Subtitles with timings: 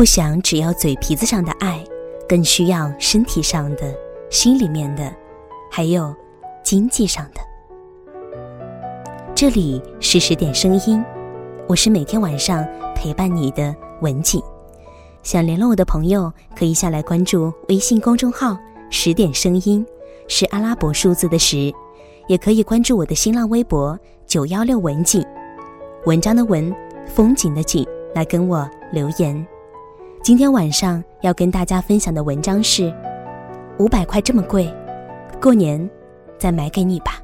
[0.00, 1.78] 不想只要嘴皮子上的爱，
[2.26, 3.94] 更需要身体上的、
[4.30, 5.14] 心里面的，
[5.70, 6.16] 还有
[6.64, 7.40] 经济上的。
[9.34, 11.04] 这里是十点声音，
[11.68, 14.42] 我是每天晚上陪伴你的文景。
[15.22, 18.56] 想联络我的朋友，可以下来关注微信公众号
[18.88, 19.86] “十点声音”，
[20.28, 21.70] 是阿拉伯数字的十，
[22.26, 25.22] 也可以关注我的新浪微博“九幺六文景”，
[26.08, 26.74] 文章的文，
[27.06, 29.46] 风景的景，来跟我留言。
[30.22, 32.94] 今天晚上要跟大家分享的文章是：
[33.78, 34.70] 五百块这么贵，
[35.40, 35.88] 过年
[36.38, 37.18] 再买给你吧。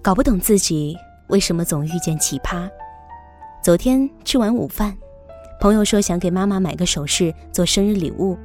[0.00, 2.70] 搞不懂自己为什么总遇见奇葩。
[3.60, 4.96] 昨天吃完午饭，
[5.60, 8.38] 朋友说想给妈妈买个首饰做生日礼物，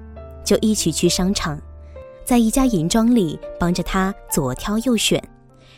[0.43, 1.61] 就一起去商场，
[2.25, 5.23] 在一家银庄里帮着她左挑右选，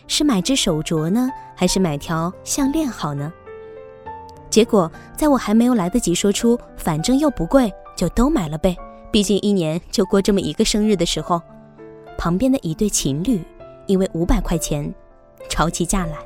[0.07, 3.31] 是买只手镯呢，还是买条项链好呢？
[4.49, 8.75] 结果在我还没有来得及说出“反正又不贵，就都买了呗”，
[9.11, 11.41] 毕竟一年就过这么一个生日的时候，
[12.17, 13.41] 旁边的一对情侣
[13.87, 14.93] 因为五百块钱。
[15.49, 16.17] 吵起架来，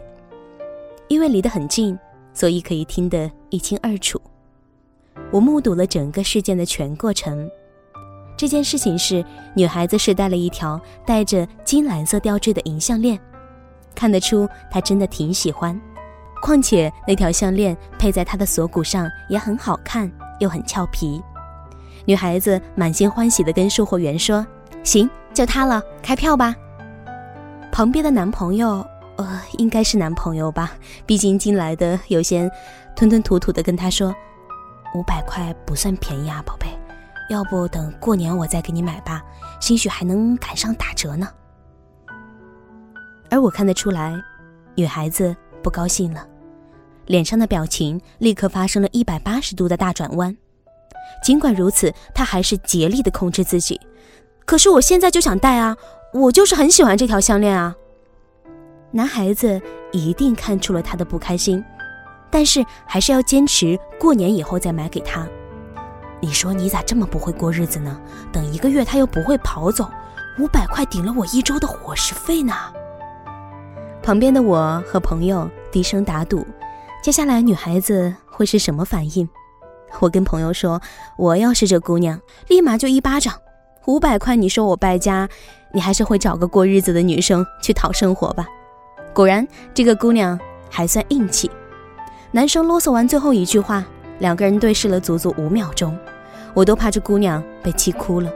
[1.08, 1.98] 因为离得很近，
[2.34, 4.22] 所以可以听得一清二楚。
[5.32, 7.50] 我目睹了整个事件的全过程。
[8.38, 9.26] 这件事情是
[9.56, 13.20] 女孩子是戴了一条带着金蓝色吊坠的银项链，
[13.98, 15.80] 看得出她真的挺喜欢。
[16.42, 20.10] 况且那条项链配在她的锁骨上也很好看，
[20.40, 21.20] 又很俏皮。
[22.06, 24.46] 女孩子满心欢喜地跟售货员说
[24.86, 26.56] ：“行，就它了，开票吧。”
[27.74, 28.86] 旁边的男朋友。
[29.18, 30.74] 呃，应该是男朋友吧，
[31.08, 32.48] 毕竟进来的有些
[32.96, 34.14] 吞吞吐吐的跟他说
[34.94, 36.68] ：“五百块不算便宜啊，宝贝，
[37.28, 39.24] 要不等过年我再给你买吧，
[39.60, 41.28] 兴许还能赶上打折呢。”
[43.30, 44.16] 而我看得出来，
[44.76, 46.26] 女孩子不高兴了，
[47.06, 50.36] 脸上的表情立刻发生了一百八十度的大转弯。
[51.24, 53.80] 尽管如此，她还是竭力的控制自己。
[54.46, 55.76] 可是我现在就想戴啊，
[56.14, 57.76] 我就是很喜欢这条项链啊。
[58.92, 61.64] 男孩子一定看出了他的不开心，
[62.30, 65.28] 但是还是要坚持过年以后再买给他。
[66.22, 68.00] 你说你咋这么不会过日子呢？
[68.32, 69.90] 等一个月他又不会跑走，
[70.40, 72.54] 五百块顶了我一周的伙食费呢。
[74.08, 76.48] 旁边的我和朋友低声打赌，
[77.04, 79.28] 接下来女孩子会是什么反应？
[80.00, 80.82] 我跟朋友说，
[81.18, 82.18] 我要是这姑娘，
[82.48, 83.34] 立马就一巴掌。
[83.86, 85.28] 五百块你说我败家，
[85.74, 88.48] 你还是会找个过日子的女生去讨生活吧。
[89.14, 91.52] 果然，这个姑娘还算硬气。
[92.32, 93.84] 男生啰嗦完最后一句话，
[94.20, 95.94] 两个人对视了足足五秒钟，
[96.54, 98.32] 我都怕这姑娘被气哭了。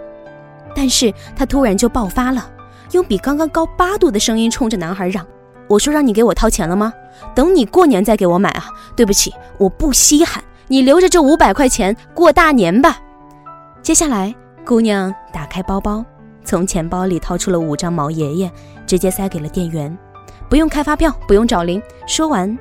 [0.75, 2.51] 但是她突然就爆发了，
[2.91, 5.25] 用比刚刚高八度的声音冲着男孩嚷
[5.71, 6.93] ：“我说让你给我掏钱了吗？
[7.33, 8.65] 等你过年再给我买啊！
[8.93, 12.99] 对不起，我不稀罕，你留着这五百块钱过大年吧。”
[13.81, 16.03] 接下来，姑娘打开包包，
[16.43, 18.51] 从钱包里掏出了五张毛爷爷，
[18.85, 19.97] 直接塞给了店员。
[20.49, 21.81] 不用开发票，不用找零。
[22.05, 22.59] 说完，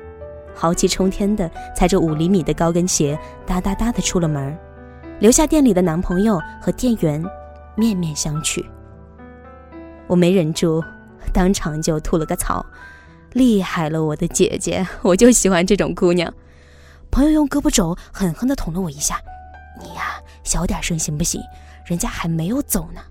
[0.55, 4.57] 豪气冲天的踩着五厘米的高跟鞋，哒哒哒的出了门，
[5.19, 7.21] 留下店里的男朋友和店员
[7.75, 8.63] 面面相觑。
[10.07, 10.81] 我没忍住，
[11.33, 12.65] 当场就吐了个槽
[13.33, 14.85] ：“厉害了，我的姐姐！
[15.03, 16.33] 我就喜欢这种姑娘。”
[17.11, 19.19] 朋友用胳膊肘狠狠地捅了我一下
[19.81, 21.41] ：“你呀，小点声行不行？
[21.85, 23.01] 人家还没有走呢。”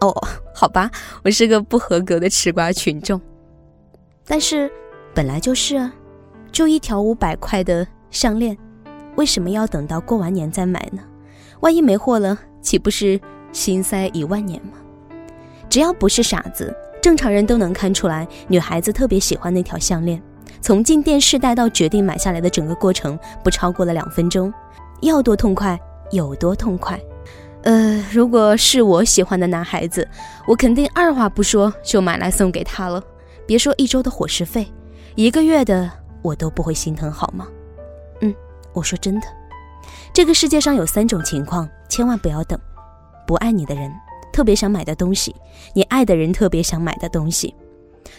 [0.00, 0.12] 哦，
[0.54, 0.90] 好吧，
[1.24, 3.20] 我是个不合格的吃瓜群众。
[4.26, 4.70] 但是，
[5.14, 5.94] 本来就是啊，
[6.52, 8.56] 就一条五百块的项链，
[9.16, 11.02] 为什么要等到过完年再买呢？
[11.60, 13.18] 万一没货了，岂不是
[13.52, 14.72] 心塞一万年吗？
[15.70, 20.18] 只要不是傻子，正常人都能看出来，女孩子特别喜欢那条项链。
[20.62, 24.50] 从进店试戴到决定买下来的整个过程，不超过了两分钟，
[25.02, 25.78] 要多痛快
[26.12, 26.98] 有多痛快。
[27.64, 30.08] 呃，如果是我喜欢的男孩子，
[30.46, 33.04] 我肯定二话不说就买来送给他了。
[33.46, 34.66] 别说一周的伙食费，
[35.14, 35.90] 一个月的
[36.22, 37.46] 我都不会心疼，好吗？
[38.22, 38.34] 嗯，
[38.72, 39.26] 我说真的，
[40.14, 42.58] 这个世界上有三种情况，千万不要等：
[43.26, 43.92] 不爱你的人，
[44.34, 45.32] 特别想买的东西，
[45.74, 47.54] 你爱的人特别想买的东西。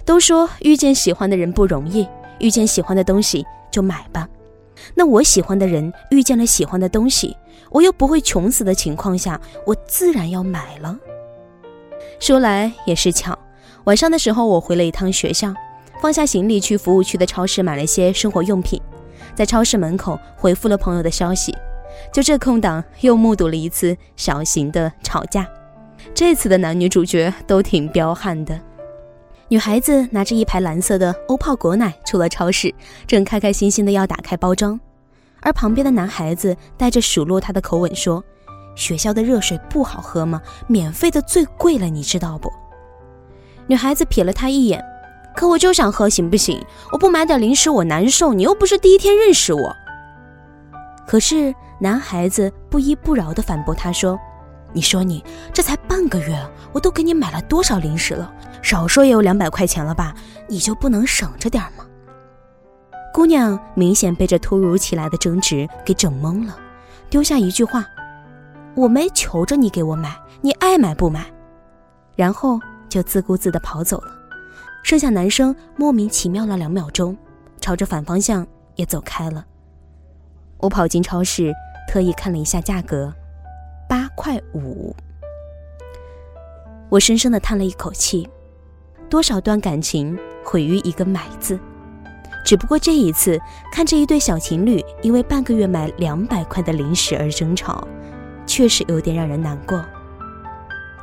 [0.06, 2.08] 都说遇见喜欢的人不容易，
[2.40, 4.26] 遇见喜欢的东西就买吧。
[4.94, 7.36] 那我喜欢的人遇见了喜欢的东西，
[7.70, 10.98] 我又不会穷死的情况下，我自然要买了。
[12.18, 13.38] 说来也是巧。
[13.84, 15.54] 晚上的时候，我回了一趟学校，
[16.02, 18.82] 放下行李去服务区的超市买了些生活用品，
[19.36, 21.54] 在超市门口回复了朋友的消息。
[22.14, 25.46] 就这空档，又目睹了一次小型的吵架。
[26.14, 28.60] 这次的男女主角都挺彪悍的。
[29.48, 32.74] 女孩子拿着一排蓝色的欧泡果奶出了超市，
[33.06, 34.80] 正开开心心的要打开包装，
[35.42, 38.24] 而旁边的男孩子带着数落她的口吻说
[38.76, 40.42] ：“学校的热水不好喝吗？
[40.68, 42.52] 免费的最贵了，你知道不？”
[43.68, 44.84] 女孩子瞥了他一眼，
[45.36, 46.60] 可我就想喝，行不行？
[46.92, 48.34] 我不买点零食我难受。
[48.34, 49.76] 你又不是第一天认识我。
[51.06, 54.20] 可是男孩子不依不饶的反驳他说。
[54.76, 55.24] 你说你
[55.54, 56.38] 这才半个月，
[56.74, 58.30] 我都给你买了多少零食了？
[58.62, 60.14] 少说也有两百块钱了吧？
[60.50, 61.86] 你就不能省着点吗？
[63.14, 66.58] 姑娘明显被这突如其来的争执给整懵了，
[67.10, 67.86] 丢下一句话
[68.76, 71.26] ：“我没求着你给我买，你爱买不买。”
[72.18, 74.12] 然后就自顾自地跑走了。
[74.84, 77.16] 剩下男生莫名其妙了两秒钟，
[77.62, 78.46] 朝着反方向
[78.76, 79.46] 也走开了。
[80.58, 81.54] 我跑进超市，
[81.88, 83.14] 特意看了一下价格。
[83.88, 84.96] 八块五，
[86.90, 88.28] 我深深的叹了一口气。
[89.08, 91.60] 多少段感情毁于一个“买”字，
[92.44, 93.40] 只不过这一次
[93.72, 97.88] 看着一对小情侣因为半个月买两百块的零食而争吵，
[98.48, 99.86] 确实有点让人难过。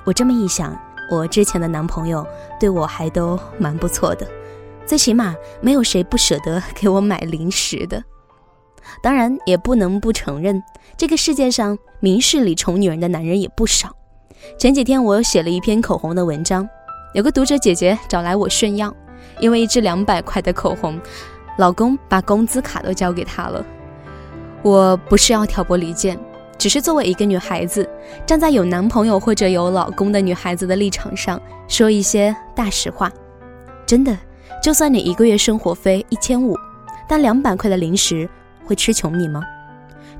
[0.04, 0.76] 我这么一想，
[1.08, 2.26] 我之前的男朋友
[2.58, 4.26] 对我还都蛮不错的，
[4.84, 8.02] 最起码没有谁不舍得给我买零食的。
[9.02, 10.62] 当然也不能不承认，
[10.96, 13.94] 这个世界上明事理宠女人的男人也不少。
[14.58, 16.68] 前几天我写了一篇口红的文章，
[17.14, 18.92] 有个读者姐姐找来我炫耀，
[19.38, 21.00] 因为一支两百块的口红，
[21.58, 23.64] 老公把工资卡都交给她了。
[24.62, 26.18] 我不是要挑拨离间，
[26.58, 27.88] 只是作为一个女孩子，
[28.26, 33.10] 站在有男朋友或者有老公的女孩子的立场上，说一些大实话。
[33.86, 34.16] 真的，
[34.62, 36.56] 就算你一个月生活费一千五，
[37.08, 38.28] 但两百块的零食。
[38.64, 39.42] 会吃穷你吗？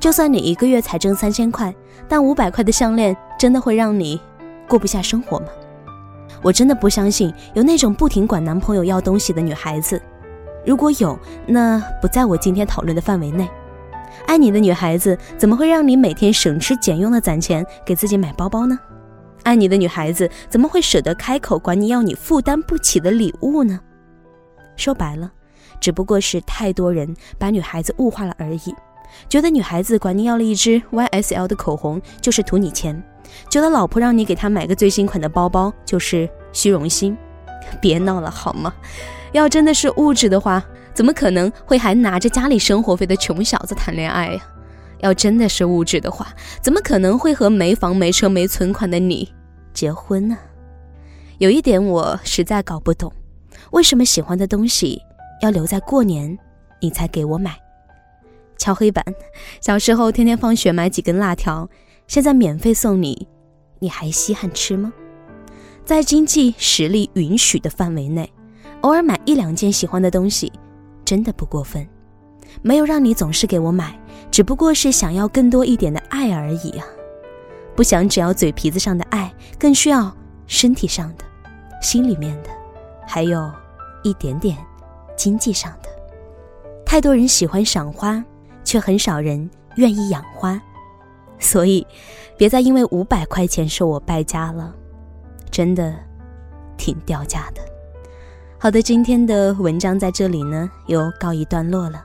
[0.01, 1.75] 就算你一个月才挣三千块，
[2.09, 4.21] 但五百块的项链真的会让你
[4.69, 5.47] 过不下生活吗？
[6.43, 10.01] 我真的不相信有那种不停管男朋友要东西的女孩子。
[10.67, 11.17] 如果有，
[11.47, 13.49] 那不在我今天讨论的范围内。
[14.27, 18.79] 爱你的女孩子怎么会让你每天省吃俭用的攒钱给自己买包包呢？
[19.43, 23.79] 爱你的女孩子怎么会舍得开口管你要你负担不起的礼物呢？
[24.77, 25.31] 说白了。
[25.83, 28.73] 只不过是太多人把女孩子物化了而已，
[29.29, 33.03] 觉得女孩子管你要了一支 YSL 的口红就是图你钱，
[33.51, 37.19] 觉得老婆让你给她买个最新款的包包就是虚荣心。
[37.81, 38.73] 别闹了好吗？
[39.33, 40.63] 要真的是物质的话，
[40.95, 44.41] 怎么可能会还拿着家里生活费的穷小子谈恋爱呀？
[45.01, 46.29] 要真的是物质的话，
[46.63, 49.35] 怎么可能会和没房没车没存款的你
[49.75, 50.39] 结婚呢？
[51.39, 53.13] 有一点我实在搞不懂，
[53.73, 55.03] 为什么喜欢的东西？
[55.43, 56.39] 要留在过年，
[56.81, 57.59] 你才给我买。
[58.57, 59.05] 敲黑板，
[59.61, 61.69] 小时候天天放学买几根辣条，
[62.07, 63.27] 现在免费送你，
[63.81, 64.93] 你还稀罕吃吗？
[65.85, 68.33] 在经济实力允许的范围内，
[68.83, 70.53] 偶尔买一两件喜欢的东西，
[71.05, 71.85] 真的不过分。
[72.63, 73.99] 没有让你总是给我买，
[74.31, 76.87] 只不过是想要更多一点的爱而已啊！
[77.75, 80.17] 不想只要嘴皮子上的爱，更需要
[80.47, 81.25] 身体上的、
[81.81, 82.51] 心里面的，
[83.09, 83.51] 还有
[84.05, 84.57] 一点点。
[85.23, 85.89] 经济上的，
[86.85, 88.25] 太多人喜欢赏花，
[88.65, 90.61] 却很少人愿意养花，
[91.39, 91.87] 所以
[92.37, 94.75] 别再因为五百块钱说我败家了，
[95.49, 95.95] 真的
[96.77, 97.63] 挺掉价的。
[98.59, 102.03] 好的，今天的文章在这里呢又告一段落了，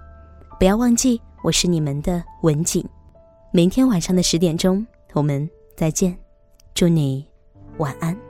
[0.60, 2.88] 不要忘记我是你们的文景，
[3.50, 6.16] 明天晚上的十点钟我们再见，
[6.76, 7.28] 祝你
[7.80, 8.27] 晚安。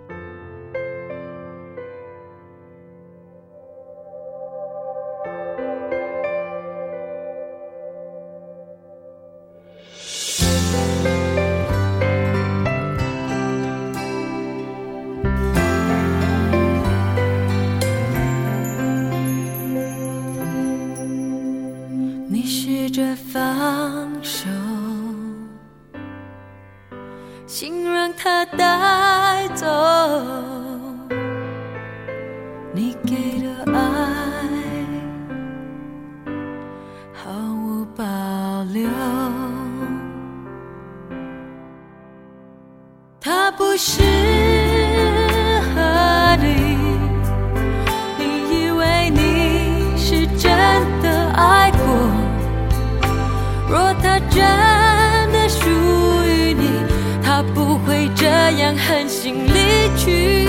[58.16, 60.48] 这样狠心离去，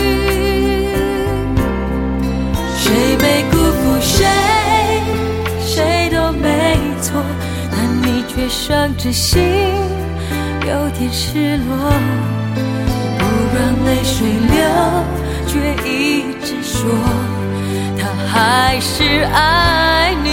[2.76, 4.26] 谁被辜负，谁
[5.60, 7.22] 谁都没错，
[7.70, 9.42] 但你却伤着心，
[10.66, 11.70] 有点失落。
[13.18, 13.24] 不
[13.54, 14.58] 让泪水流，
[15.46, 15.52] 却
[15.88, 15.88] 一
[16.44, 16.78] 直说
[17.98, 18.00] 他。
[18.30, 20.27] 还是爱你。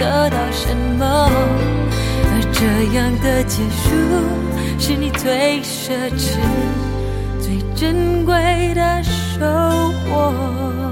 [0.00, 1.04] 得到什么？
[2.24, 2.64] 而这
[2.96, 3.90] 样的结束，
[4.78, 6.38] 是你最奢侈、
[7.38, 9.44] 最珍贵的收
[10.08, 10.89] 获。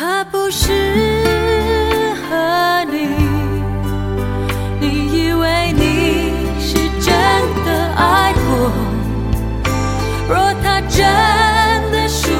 [0.00, 0.70] 他不适
[2.30, 3.08] 合你，
[4.78, 7.12] 你以为你是真
[7.66, 8.70] 的爱过。
[10.28, 11.04] 若他真
[11.90, 12.30] 的属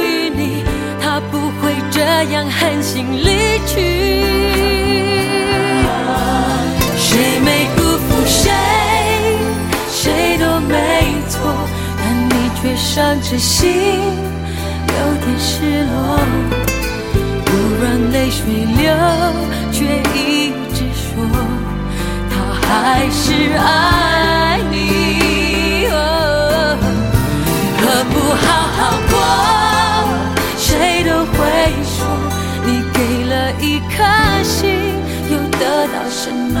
[0.00, 0.64] 于你，
[1.02, 2.00] 他不会这
[2.32, 3.76] 样狠心离去。
[6.96, 8.50] 谁没辜负谁，
[9.90, 11.38] 谁都没错，
[11.98, 13.68] 但你却伤着心，
[14.88, 16.18] 有点失落。
[17.82, 18.44] 让泪水
[18.76, 18.94] 流，
[19.72, 19.84] 却
[20.14, 21.26] 一直说
[22.30, 22.34] 他
[22.68, 25.88] 还是爱你。
[27.78, 28.44] 何不好
[28.76, 28.78] 好
[29.10, 29.14] 过？
[30.56, 31.34] 谁都会
[31.82, 32.06] 说
[32.64, 34.04] 你给了一颗
[34.44, 34.60] 心，
[35.28, 36.56] 又得到什么？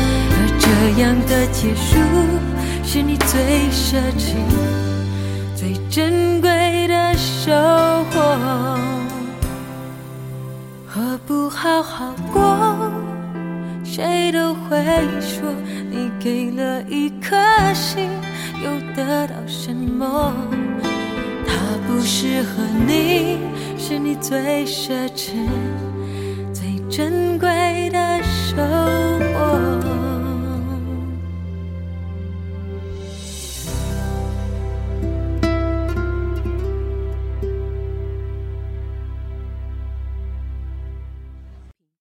[0.00, 0.66] 而这
[1.00, 1.96] 样的结束，
[2.84, 4.34] 是你最奢侈、
[5.54, 7.52] 最珍贵的收
[8.10, 9.03] 获。
[11.26, 12.92] 不好好过？
[13.82, 14.84] 谁都会
[15.20, 15.42] 说
[15.90, 17.36] 你给了一颗
[17.72, 18.10] 心，
[18.62, 20.34] 又得到什么？
[21.46, 21.54] 他
[21.86, 23.38] 不适合你，
[23.78, 25.32] 是你最奢侈、
[26.52, 29.13] 最珍贵的手。